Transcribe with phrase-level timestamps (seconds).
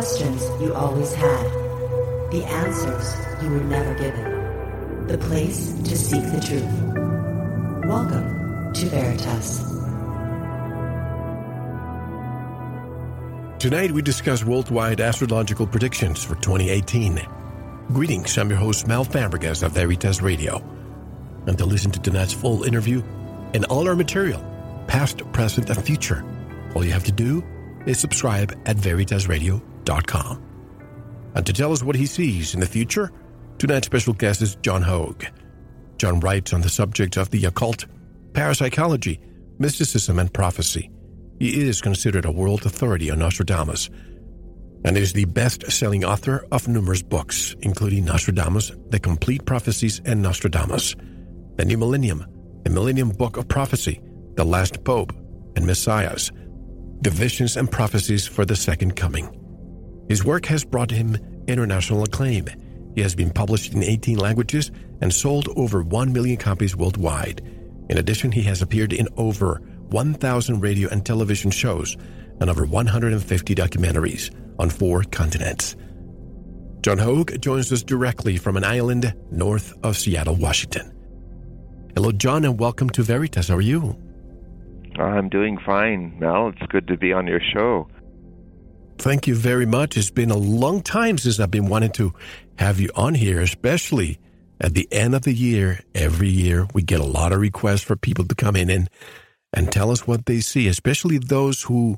[0.00, 1.44] questions you always had,
[2.30, 7.84] the answers you were never given, the place to seek the truth.
[7.86, 9.58] Welcome to Veritas.
[13.58, 17.20] Tonight we discuss worldwide astrological predictions for 2018.
[17.88, 20.64] Greetings, I'm your host Mel Fabregas of Veritas Radio.
[21.46, 23.02] And to listen to tonight's full interview
[23.52, 24.42] and all our material,
[24.86, 26.24] past, present, and future,
[26.74, 27.44] all you have to do
[27.84, 28.78] is subscribe at
[29.84, 30.42] veritasradio.com.
[31.34, 33.10] And to tell us what he sees in the future,
[33.58, 35.24] tonight's special guest is John Hogue.
[35.98, 37.86] John writes on the subject of the occult,
[38.32, 39.20] parapsychology,
[39.58, 40.90] mysticism, and prophecy.
[41.38, 43.90] He is considered a world authority on Nostradamus
[44.84, 50.22] and is the best selling author of numerous books, including Nostradamus, The Complete Prophecies, and
[50.22, 50.96] Nostradamus,
[51.56, 52.24] The New Millennium,
[52.64, 54.00] The Millennium Book of Prophecy,
[54.36, 55.12] The Last Pope,
[55.54, 56.32] and Messiahs,
[57.02, 59.39] the visions and prophecies for the second coming.
[60.10, 61.16] His work has brought him
[61.46, 62.48] international acclaim.
[62.96, 67.40] He has been published in 18 languages and sold over 1 million copies worldwide.
[67.88, 71.96] In addition, he has appeared in over 1,000 radio and television shows
[72.40, 75.76] and over 150 documentaries on four continents.
[76.80, 80.92] John Hogue joins us directly from an island north of Seattle, Washington.
[81.94, 83.46] Hello, John, and welcome to Veritas.
[83.46, 83.96] How are you?
[84.98, 86.48] I'm doing fine, Mel.
[86.48, 87.86] It's good to be on your show.
[89.00, 89.96] Thank you very much.
[89.96, 92.12] It's been a long time since I've been wanting to
[92.56, 94.18] have you on here, especially
[94.60, 95.80] at the end of the year.
[95.94, 98.90] Every year, we get a lot of requests for people to come in and,
[99.54, 101.96] and tell us what they see, especially those who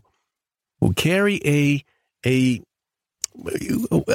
[0.79, 1.85] who carry a
[2.25, 2.63] a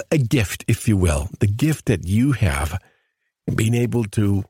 [0.09, 2.79] a gift, if you will, the gift that you have,
[3.53, 4.45] being able to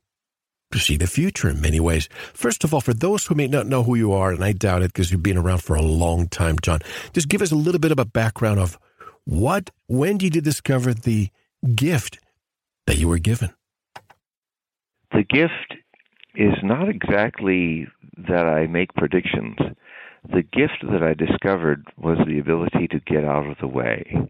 [0.72, 2.10] to see the future in many ways.
[2.34, 4.84] First of all, for those who may not know who you are, and I doubt
[4.84, 6.80] it because you've been around for a long time, John,
[7.14, 8.78] just give us a little bit of a background of
[9.24, 11.30] what, when did you discover the
[11.76, 12.20] gift
[12.86, 13.54] that you were given?
[15.12, 15.76] The gift
[16.36, 19.58] is not exactly that I make predictions.
[20.30, 24.30] The gift that I discovered was the ability to get out of the way.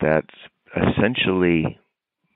[0.00, 0.34] That's
[0.76, 1.78] essentially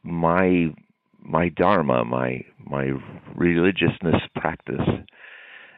[0.03, 0.75] my
[1.23, 2.91] my dharma, my my
[3.35, 4.89] religiousness practice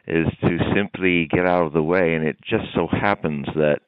[0.07, 3.79] is to simply get out of the way, and it just so happens that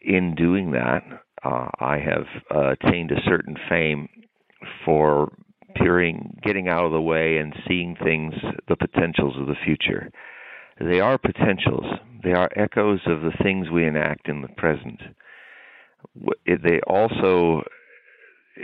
[0.00, 1.02] in doing that,
[1.44, 4.08] uh, I have uh, attained a certain fame
[4.84, 5.32] for
[5.74, 8.34] peering, getting out of the way, and seeing things,
[8.68, 10.10] the potentials of the future.
[10.80, 11.84] They are potentials.
[12.24, 15.00] They are echoes of the things we enact in the present.
[16.46, 17.62] They also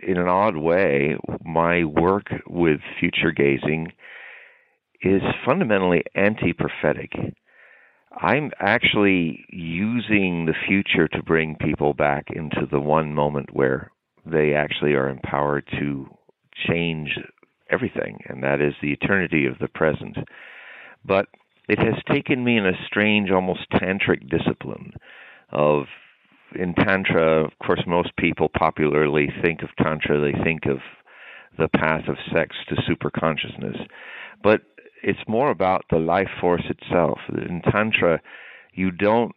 [0.02, 3.92] in an odd way, my work with future gazing
[5.02, 7.12] is fundamentally anti prophetic.
[8.18, 13.90] I'm actually using the future to bring people back into the one moment where
[14.24, 16.06] they actually are empowered to
[16.66, 17.10] change
[17.70, 20.16] everything, and that is the eternity of the present.
[21.04, 21.26] But
[21.68, 24.92] it has taken me in a strange, almost tantric discipline
[25.50, 25.84] of
[26.58, 30.78] in Tantra, of course, most people popularly think of Tantra, they think of
[31.58, 33.86] the path of sex to superconsciousness.
[34.42, 34.62] But
[35.02, 37.18] it's more about the life force itself.
[37.28, 38.20] In Tantra,
[38.74, 39.32] you don't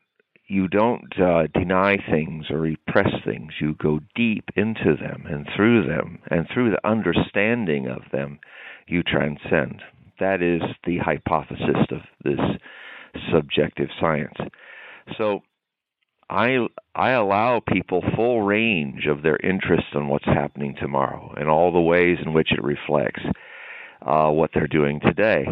[0.47, 3.53] you don't uh, deny things or repress things.
[3.62, 8.40] You go deep into them and through them, and through the understanding of them,
[8.88, 9.84] you transcend.
[10.19, 12.40] That is the hypothesis of this
[13.31, 14.38] subjective science.
[15.18, 15.44] So
[16.29, 21.72] I I allow people full range of their interest in what's happening tomorrow and all
[21.72, 23.23] the ways in which it reflects
[24.06, 25.45] uh, what they're doing today,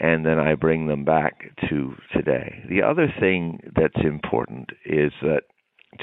[0.00, 2.64] and then I bring them back to today.
[2.68, 5.42] The other thing that's important is that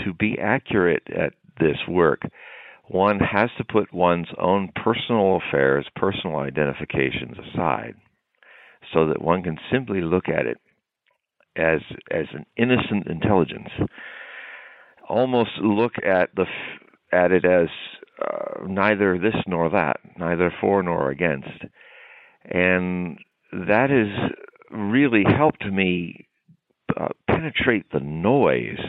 [0.04, 2.22] to be accurate at this work,
[2.88, 7.96] one has to put one's own personal affairs, personal identifications aside,
[8.94, 10.58] so that one can simply look at it
[11.56, 11.82] as
[12.12, 13.70] as an innocent intelligence.
[15.08, 16.46] Almost look at the
[17.12, 17.68] at it as
[18.22, 21.64] uh, neither this nor that, neither for nor against,
[22.46, 23.18] and
[23.52, 24.32] that has
[24.72, 26.28] really helped me
[26.98, 28.80] uh, penetrate the noise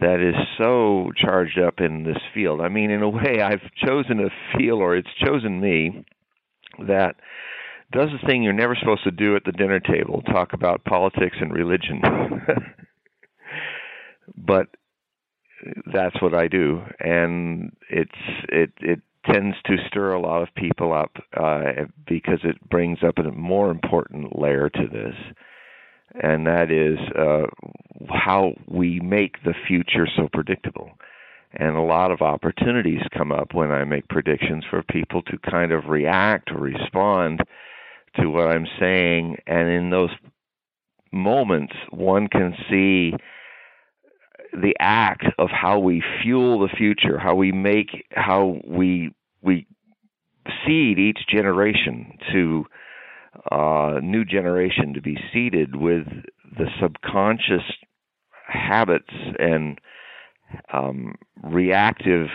[0.00, 2.60] that is so charged up in this field.
[2.60, 6.04] I mean, in a way, I've chosen a field, or it's chosen me,
[6.86, 7.16] that
[7.92, 11.36] does the thing you're never supposed to do at the dinner table talk about politics
[11.40, 12.02] and religion.
[14.36, 14.68] but
[15.92, 18.10] that's what I do, and it's
[18.48, 23.18] it it tends to stir a lot of people up uh, because it brings up
[23.18, 25.14] a more important layer to this,
[26.22, 27.46] and that is uh,
[28.10, 30.90] how we make the future so predictable.
[31.58, 35.72] And a lot of opportunities come up when I make predictions for people to kind
[35.72, 37.40] of react or respond
[38.20, 39.36] to what I'm saying.
[39.46, 40.10] And in those
[41.12, 43.12] moments, one can see
[44.52, 49.66] the act of how we fuel the future, how we make, how we we
[50.66, 52.64] seed each generation to
[53.50, 56.06] uh, new generation to be seeded with
[56.58, 57.62] the subconscious
[58.46, 59.78] habits and
[60.72, 62.28] um, reactive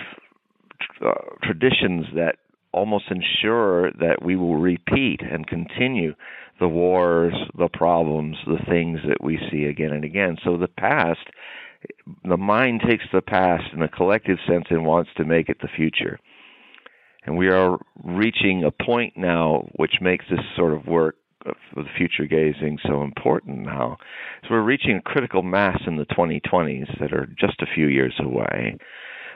[1.05, 1.13] uh,
[1.43, 2.35] traditions that
[2.73, 6.13] almost ensure that we will repeat and continue
[6.59, 10.37] the wars, the problems, the things that we see again and again.
[10.43, 11.19] So the past,
[12.23, 15.67] the mind takes the past in a collective sense and wants to make it the
[15.75, 16.19] future.
[17.25, 21.15] And we are reaching a point now which makes this sort of work
[21.73, 23.97] for the future gazing so important now.
[24.43, 28.13] So we're reaching a critical mass in the 2020s that are just a few years
[28.19, 28.77] away,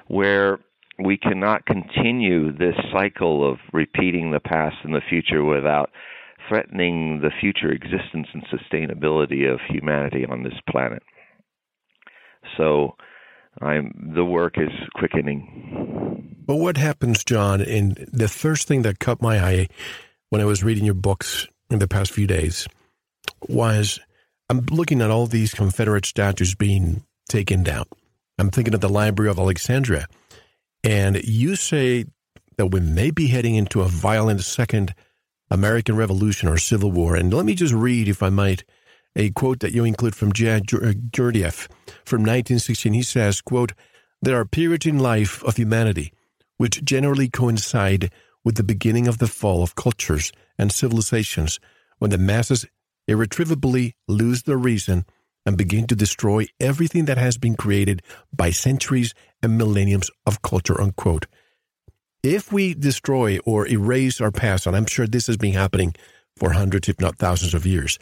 [0.07, 0.59] where
[0.99, 5.89] we cannot continue this cycle of repeating the past and the future without
[6.47, 11.03] threatening the future existence and sustainability of humanity on this planet.
[12.57, 12.95] So
[13.61, 16.43] I'm the work is quickening.
[16.45, 17.61] But what happens, John?
[17.61, 19.67] And the first thing that caught my eye
[20.29, 22.67] when I was reading your books in the past few days
[23.47, 23.99] was
[24.49, 27.85] I'm looking at all these Confederate statues being taken down.
[28.37, 30.07] I'm thinking of the Library of Alexandria.
[30.85, 32.05] And you say
[32.57, 34.93] that we may be heading into a violent second
[35.49, 37.15] American Revolution or Civil War.
[37.15, 38.63] And let me just read, if I might,
[39.15, 41.67] a quote that you include from Jan uh, Gurdjieff
[42.05, 42.93] from 1916.
[42.93, 43.73] He says, quote,
[44.21, 46.13] There are periods in life of humanity
[46.57, 48.11] which generally coincide
[48.43, 51.59] with the beginning of the fall of cultures and civilizations
[51.97, 52.65] when the masses
[53.07, 55.05] irretrievably lose their reason
[55.45, 58.01] and begin to destroy everything that has been created
[58.33, 59.13] by centuries
[59.43, 61.27] and millenniums of culture, unquote.
[62.23, 65.93] If we destroy or erase our past, and I'm sure this has been happening
[66.35, 67.99] for hundreds, if not thousands of years,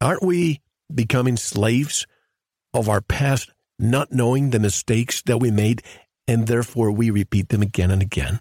[0.00, 0.60] aren't we
[0.92, 2.06] becoming slaves
[2.72, 5.82] of our past, not knowing the mistakes that we made,
[6.26, 8.40] and therefore we repeat them again and again?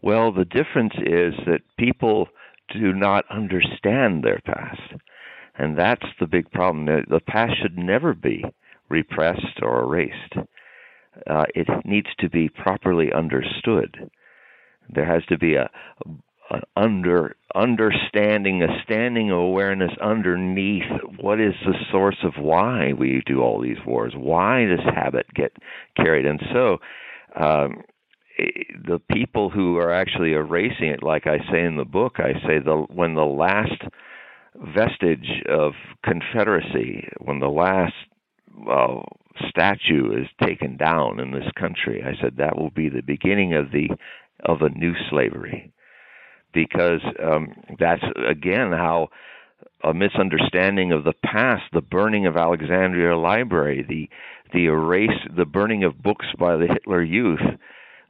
[0.00, 2.28] Well, the difference is that people
[2.72, 4.80] do not understand their past.
[5.54, 6.86] And that's the big problem.
[6.86, 8.44] The past should never be
[8.88, 10.34] repressed or erased.
[11.28, 14.10] Uh, it needs to be properly understood.
[14.88, 15.70] There has to be a,
[16.50, 20.90] a under understanding, a standing awareness underneath
[21.20, 25.52] what is the source of why we do all these wars, why does habit get
[25.96, 26.78] carried, and so
[27.36, 27.82] um,
[28.86, 32.58] the people who are actually erasing it, like I say in the book, I say
[32.58, 33.82] the when the last
[34.54, 35.72] vestige of
[36.04, 37.94] Confederacy, when the last
[38.70, 39.00] uh,
[39.48, 43.70] statue is taken down in this country, I said that will be the beginning of
[43.70, 43.88] the
[44.44, 45.72] of a new slavery,
[46.52, 49.08] because um, that's again how
[49.84, 54.08] a misunderstanding of the past, the burning of Alexandria Library, the
[54.52, 57.40] the erase, the burning of books by the Hitler Youth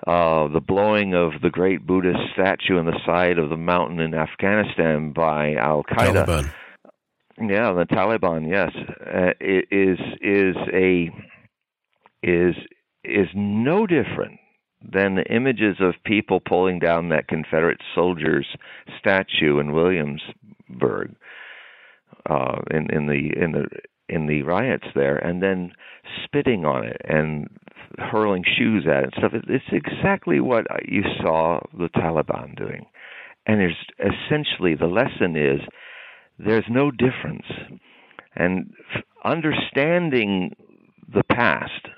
[0.06, 4.14] uh, the blowing of the great Buddhist statue on the side of the mountain in
[4.14, 6.52] Afghanistan by Al Qaeda.
[7.38, 8.50] Yeah, the Taliban.
[8.50, 11.10] Yes, uh, is is a
[12.22, 12.54] is
[13.04, 14.38] is no different
[14.82, 18.46] than the images of people pulling down that Confederate soldiers
[18.98, 21.14] statue in Williamsburg
[22.28, 23.66] uh, in in the in the
[24.08, 25.72] in the riots there, and then
[26.24, 27.48] spitting on it and
[27.98, 29.32] hurling shoes at it and stuff.
[29.48, 32.86] It's exactly what you saw the Taliban doing.
[33.46, 35.60] And there's essentially the lesson is
[36.38, 37.46] there's no difference.
[38.34, 38.72] And
[39.24, 40.54] understanding
[41.12, 41.88] the past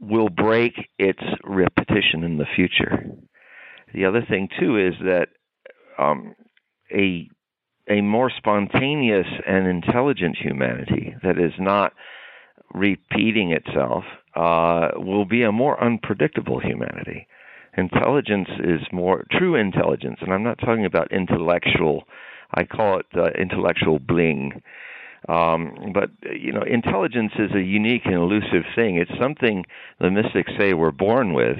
[0.00, 3.04] will break its repetition in the future.
[3.92, 5.28] The other thing too is that
[5.98, 6.34] um,
[6.92, 7.28] a
[7.90, 11.94] a more spontaneous and intelligent humanity that is not
[12.74, 14.04] repeating itself
[14.38, 17.26] uh, will be a more unpredictable humanity.
[17.76, 22.04] Intelligence is more true intelligence, and I'm not talking about intellectual.
[22.54, 24.62] I call it uh, intellectual bling.
[25.28, 28.96] Um, but you know, intelligence is a unique and elusive thing.
[28.96, 29.64] It's something
[30.00, 31.58] the mystics say we're born with,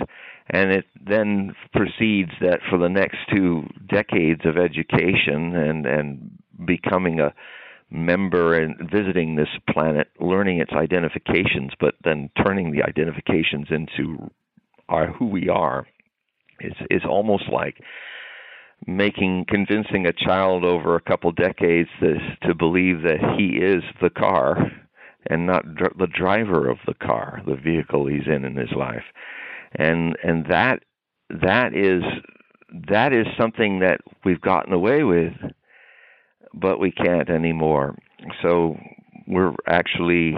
[0.51, 6.31] and it then proceeds that for the next two decades of education and and
[6.65, 7.35] becoming a
[7.91, 14.31] member and visiting this planet, learning its identifications, but then turning the identifications into
[14.89, 15.87] our who we are
[16.61, 17.79] is is almost like
[18.87, 24.11] making convincing a child over a couple decades to, to believe that he is the
[24.11, 24.71] car
[25.27, 29.05] and not dr- the driver of the car, the vehicle he's in in his life,
[29.73, 30.83] and and that
[31.29, 32.03] that is
[32.89, 35.33] that is something that we've gotten away with,
[36.55, 37.97] but we can't anymore.
[38.43, 38.77] So
[39.27, 40.35] we're actually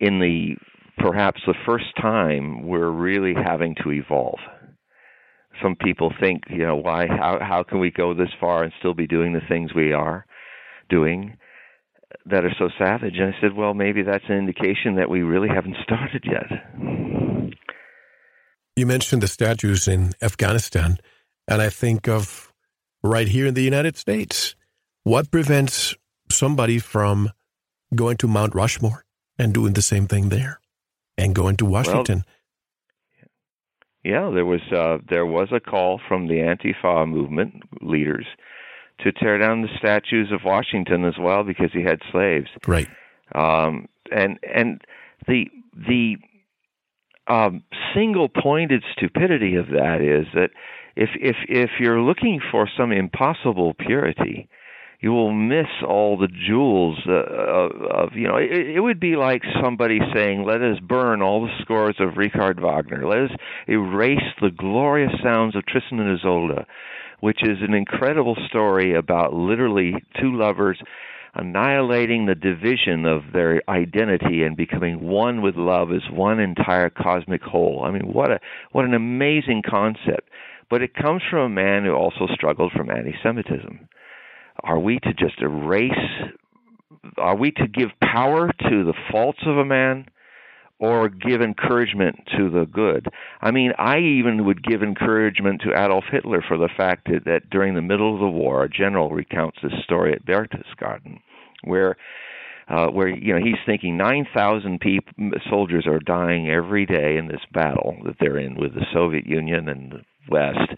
[0.00, 0.56] in the
[0.98, 4.38] perhaps the first time we're really having to evolve.
[5.62, 8.94] Some people think, you know, why how how can we go this far and still
[8.94, 10.24] be doing the things we are
[10.88, 11.36] doing
[12.26, 13.14] that are so savage?
[13.18, 17.54] And I said, well, maybe that's an indication that we really haven't started yet.
[18.76, 20.98] You mentioned the statues in Afghanistan,
[21.48, 22.52] and I think of
[23.02, 24.54] right here in the United States.
[25.08, 25.94] What prevents
[26.30, 27.30] somebody from
[27.94, 29.06] going to Mount Rushmore
[29.38, 30.60] and doing the same thing there
[31.16, 32.24] and going to Washington?
[33.24, 33.24] Well,
[34.04, 38.26] yeah, there was uh, there was a call from the Antifa movement leaders
[39.00, 42.48] to tear down the statues of Washington as well because he had slaves.
[42.66, 42.88] Right.
[43.34, 44.82] Um, and and
[45.26, 46.16] the the
[47.28, 47.62] um,
[47.94, 50.50] single-pointed stupidity of that is that
[50.96, 54.50] if if if you're looking for some impossible purity,
[55.00, 59.16] you will miss all the jewels uh, of, of you know it, it would be
[59.16, 63.06] like somebody saying let us burn all the scores of Richard Wagner.
[63.06, 63.38] Let us
[63.68, 66.66] erase the glorious sounds of Tristan and Isolde
[67.20, 70.80] which is an incredible story about literally two lovers
[71.34, 77.42] annihilating the division of their identity and becoming one with love as one entire cosmic
[77.42, 77.82] whole.
[77.84, 78.40] I mean what a
[78.72, 80.28] what an amazing concept.
[80.70, 83.88] But it comes from a man who also struggled from anti-semitism
[84.62, 85.92] are we to just erase?
[87.16, 90.06] Are we to give power to the faults of a man?
[90.80, 93.08] or give encouragement to the good.
[93.40, 97.50] I mean, I even would give encouragement to Adolf Hitler for the fact that, that
[97.50, 101.20] during the middle of the war, a general recounts this story at Berchtesgaden,
[101.64, 101.96] where
[102.68, 105.12] uh, where you know he's thinking 9,000 people,
[105.48, 109.68] soldiers are dying every day in this battle that they're in with the Soviet Union
[109.68, 110.00] and the
[110.30, 110.74] West,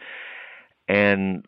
[0.89, 1.45] and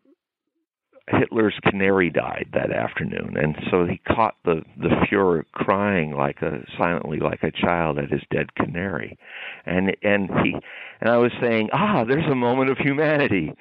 [1.09, 6.65] Hitler's canary died that afternoon, and so he caught the the Fuhrer crying like a
[6.79, 9.19] silently like a child at his dead canary,
[9.67, 10.55] and and he
[11.01, 13.53] and I was saying, ah, there's a moment of humanity,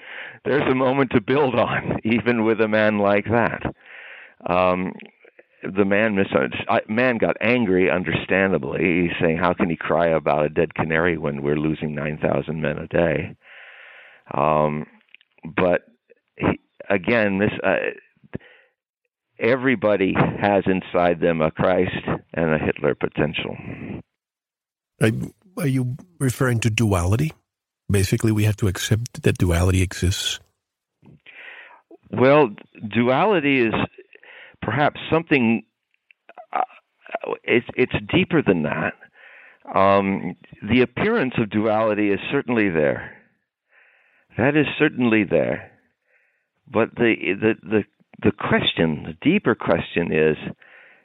[0.45, 3.63] there's a moment to build on, even with a man like that.
[4.47, 4.93] Um,
[5.63, 6.89] the man misunderstood.
[6.89, 9.03] Man got angry, understandably.
[9.03, 12.61] He's saying, "How can he cry about a dead canary when we're losing nine thousand
[12.61, 13.35] men a day?"
[14.33, 14.85] Um,
[15.43, 15.81] but
[16.37, 16.59] he,
[16.91, 18.39] again, this uh,
[19.39, 23.57] everybody has inside them a Christ and a Hitler potential.
[25.57, 27.31] Are, you referring to duality?
[27.89, 30.39] Basically, we have to accept that duality exists.
[32.11, 32.49] Well,
[32.87, 33.73] duality is
[34.61, 35.63] perhaps something.
[36.53, 36.61] Uh,
[37.43, 38.93] it's it's deeper than that.
[39.73, 43.17] Um, the appearance of duality is certainly there.
[44.37, 45.70] That is certainly there.
[46.71, 47.83] But the the the
[48.23, 50.37] the question, the deeper question is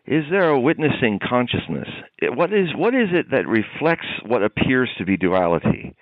[0.06, 1.88] is there a witnessing consciousness?
[2.22, 5.94] What is what is it that reflects what appears to be duality?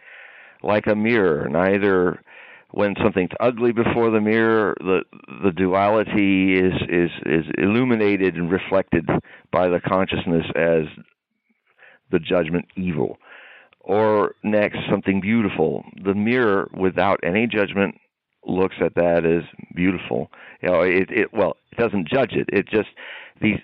[0.63, 2.23] Like a mirror, neither
[2.71, 5.05] when something's ugly before the mirror, the
[5.43, 9.09] the duality is is is illuminated and reflected
[9.51, 10.83] by the consciousness as
[12.11, 13.17] the judgment evil.
[13.81, 15.85] Or next, something beautiful.
[16.03, 17.95] The mirror without any judgment
[18.47, 19.43] looks at that as
[19.75, 20.31] beautiful.
[20.63, 22.49] You know, it, it well, it doesn't judge it.
[22.53, 22.89] It just
[23.41, 23.59] these.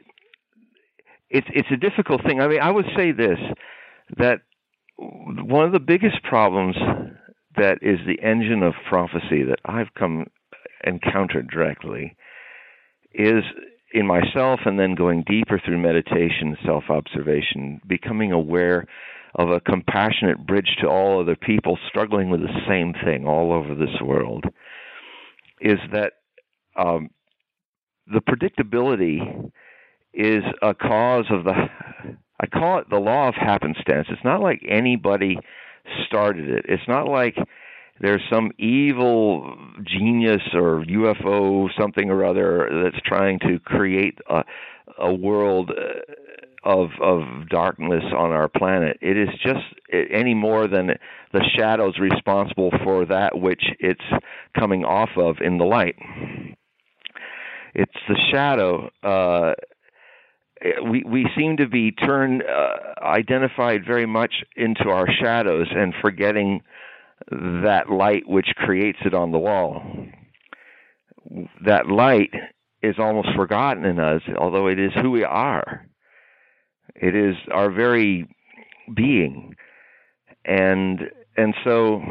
[1.29, 2.41] It's it's a difficult thing.
[2.41, 3.39] I mean, I would say this
[4.19, 4.41] that
[4.99, 6.77] one of the biggest problems
[7.57, 10.27] that is the engine of prophecy that I've come
[10.85, 12.17] encountered directly
[13.13, 13.43] is
[13.93, 18.87] in myself and then going deeper through meditation, self observation, becoming aware
[19.35, 23.75] of a compassionate bridge to all other people struggling with the same thing all over
[23.75, 24.45] this world
[25.61, 26.15] is that
[26.77, 27.11] um,
[28.07, 29.51] the predictability
[30.13, 31.55] is a cause of the
[32.43, 34.07] I call it the law of happenstance.
[34.11, 35.39] It's not like anybody
[36.07, 36.65] started it.
[36.69, 37.37] It's not like
[38.01, 44.43] there's some evil genius or UFO something or other that's trying to create a,
[44.99, 46.01] a world uh,
[46.63, 48.99] of of darkness on our planet.
[49.01, 50.93] It is just any more than
[51.33, 54.05] the shadows responsible for that which it's
[54.59, 55.97] coming off of in the light.
[57.75, 58.91] It's the shadow.
[59.03, 59.55] Uh,
[60.91, 66.61] we we seem to be turned uh, identified very much into our shadows and forgetting
[67.31, 69.83] that light which creates it on the wall.
[71.65, 72.33] that light
[72.83, 75.87] is almost forgotten in us, although it is who we are.
[76.95, 78.27] It is our very
[78.95, 79.55] being.
[80.45, 81.01] And
[81.37, 82.03] and so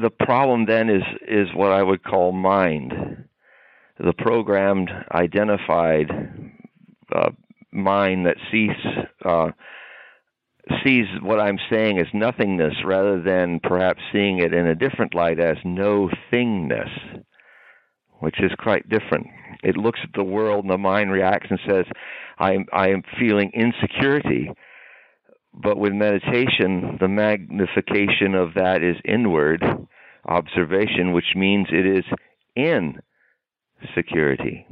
[0.00, 2.92] the problem then is is what I would call mind,
[3.98, 6.10] the programmed, identified
[7.14, 7.30] uh,
[7.70, 8.70] mind that sees
[9.24, 9.50] uh,
[10.84, 15.40] sees what I'm saying as nothingness rather than perhaps seeing it in a different light
[15.40, 16.90] as no thingness,
[18.20, 19.26] which is quite different.
[19.62, 21.84] It looks at the world and the mind reacts and says,
[22.42, 24.50] I am, I am feeling insecurity.
[25.54, 29.62] But with meditation, the magnification of that is inward
[30.26, 32.04] observation, which means it is
[32.56, 33.00] in
[33.94, 34.66] security.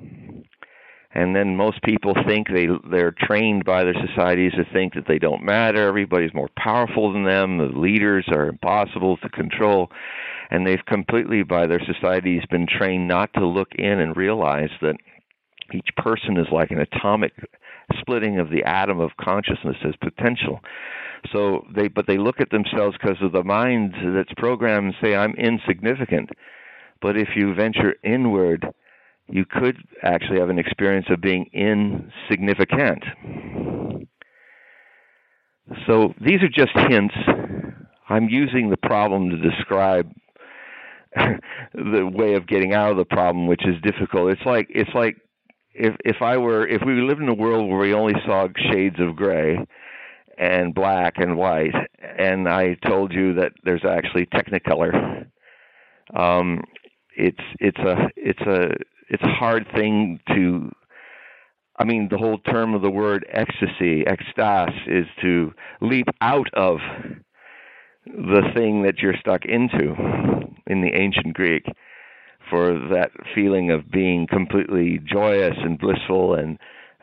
[1.12, 5.18] And then most people think they they're trained by their societies to think that they
[5.18, 5.86] don't matter.
[5.86, 7.58] Everybody's more powerful than them.
[7.58, 9.90] The leaders are impossible to control,
[10.50, 14.96] and they've completely by their societies been trained not to look in and realize that
[15.74, 17.32] each person is like an atomic
[18.00, 20.60] splitting of the atom of consciousness as potential.
[21.32, 25.14] So they, but they look at themselves because of the mind that's programmed and say,
[25.14, 26.30] I'm insignificant.
[27.02, 28.66] But if you venture inward,
[29.28, 33.04] you could actually have an experience of being insignificant.
[35.86, 37.14] So these are just hints.
[38.08, 40.10] I'm using the problem to describe
[41.16, 44.32] the way of getting out of the problem, which is difficult.
[44.32, 45.16] It's like it's like
[45.74, 48.96] if if I were if we lived in a world where we only saw shades
[48.98, 49.58] of gray
[50.38, 55.26] and black and white, and I told you that there's actually Technicolor.
[56.14, 56.64] Um,
[57.16, 58.70] it's it's a it's a
[59.08, 60.70] it's a hard thing to
[61.78, 66.78] I mean the whole term of the word ecstasy, ecstas is to leap out of
[68.06, 69.94] the thing that you're stuck into
[70.66, 71.64] in the ancient Greek
[72.50, 76.58] for that feeling of being completely joyous and blissful and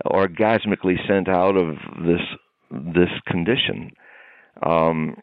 [0.06, 2.22] orgasmically sent out of this
[2.70, 3.92] this condition.
[4.62, 5.16] Um,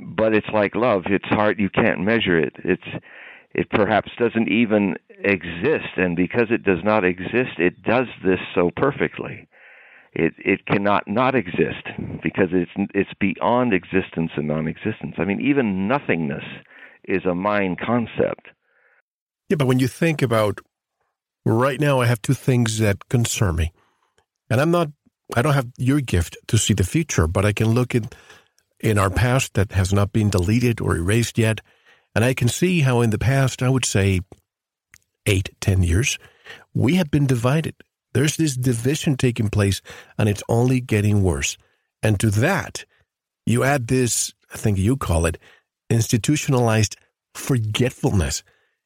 [0.00, 1.02] but it's like love.
[1.06, 1.58] It's hard.
[1.58, 2.54] You can't measure it.
[2.64, 3.04] It's
[3.54, 8.70] it perhaps doesn't even exist, and because it does not exist, it does this so
[8.76, 9.48] perfectly.
[10.12, 11.86] It it cannot not exist
[12.22, 15.16] because it's it's beyond existence and non-existence.
[15.18, 16.44] I mean, even nothingness
[17.04, 18.48] is a mind concept.
[19.48, 20.60] Yeah, but when you think about
[21.44, 23.72] right now, I have two things that concern me,
[24.50, 24.88] and I'm not.
[25.34, 28.14] I don't have your gift to see the future, but I can look at
[28.80, 31.60] in our past that has not been deleted or erased yet
[32.14, 34.20] and I can see how in the past, I would say
[35.26, 36.18] eight, ten years,
[36.72, 37.74] we have been divided.
[38.12, 39.82] There's this division taking place,
[40.16, 41.56] and it's only getting worse.
[42.02, 42.84] And to that,
[43.46, 45.38] you add this, I think you call it,
[45.90, 46.96] institutionalized
[47.34, 48.44] forgetfulness.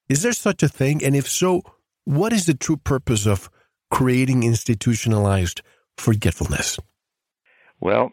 [0.09, 1.05] Is there such a thing?
[1.05, 1.62] And if so,
[2.05, 3.51] what is the true purpose of
[3.90, 5.62] creating institutionalized
[5.97, 6.79] forgetfulness?
[7.81, 8.11] Well,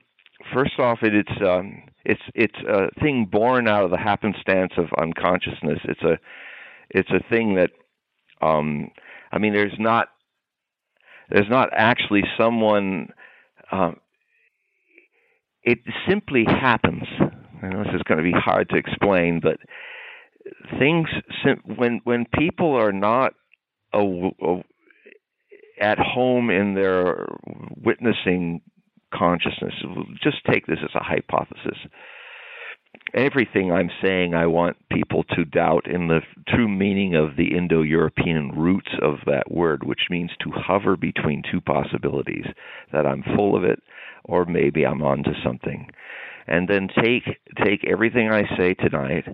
[0.53, 4.87] first off, it, it's um, it's it's a thing born out of the happenstance of
[4.97, 5.79] unconsciousness.
[5.85, 6.19] It's a
[6.89, 7.71] it's a thing that
[8.41, 8.91] um,
[9.31, 10.09] I mean, there's not
[11.29, 13.09] there's not actually someone.
[13.71, 13.97] Um,
[15.63, 17.03] it simply happens.
[17.63, 19.57] I know this is going to be hard to explain, but
[20.79, 21.07] things
[21.65, 23.33] when when people are not
[23.93, 24.63] a, a,
[25.79, 27.27] at home in their
[27.77, 28.61] witnessing
[29.13, 29.73] consciousness.
[30.23, 31.77] Just take this as a hypothesis.
[33.13, 37.81] Everything I'm saying, I want people to doubt in the true meaning of the Indo
[37.81, 42.45] European roots of that word, which means to hover between two possibilities
[42.91, 43.79] that I'm full of it
[44.23, 45.87] or maybe I'm onto something.
[46.47, 47.23] And then take
[47.63, 49.25] take everything I say tonight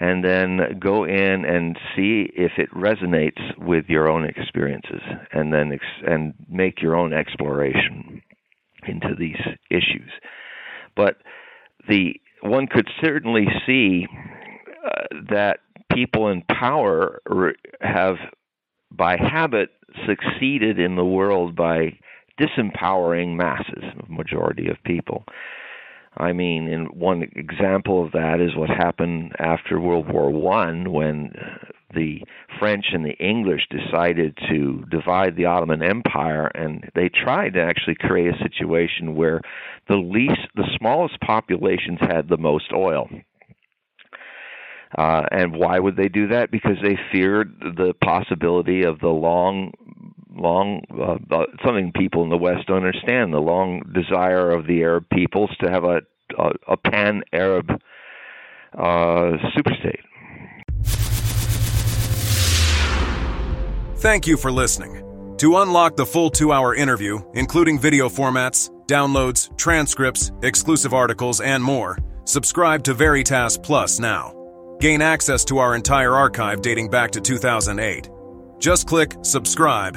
[0.00, 5.02] and then go in and see if it resonates with your own experiences
[5.32, 8.22] and then ex- and make your own exploration
[8.86, 10.10] into these issues.
[10.96, 11.18] But
[11.88, 14.06] the one could certainly see
[14.84, 15.60] uh, that
[15.92, 17.22] people in power
[17.80, 18.16] have,
[18.90, 19.70] by habit,
[20.06, 21.98] succeeded in the world by
[22.38, 25.24] disempowering masses, majority of people.
[26.16, 31.32] I mean, in one example of that is what happened after World War One, when
[31.94, 32.22] the
[32.58, 37.96] French and the English decided to divide the Ottoman Empire, and they tried to actually
[37.96, 39.40] create a situation where
[39.88, 43.08] the least, the smallest populations had the most oil.
[44.96, 46.52] Uh, and why would they do that?
[46.52, 49.72] Because they feared the possibility of the long,
[50.34, 54.82] long, uh, uh, something people in the West don't understand, the long desire of the
[54.82, 56.00] Arab peoples to have a,
[56.38, 57.70] a, a pan-Arab
[58.76, 60.00] uh, superstate
[64.04, 65.00] Thank you for listening.
[65.38, 71.64] To unlock the full two hour interview, including video formats, downloads, transcripts, exclusive articles, and
[71.64, 74.34] more, subscribe to Veritas Plus now.
[74.78, 78.10] Gain access to our entire archive dating back to 2008.
[78.58, 79.96] Just click subscribe